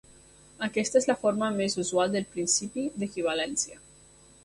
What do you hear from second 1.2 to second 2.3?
forma més usual del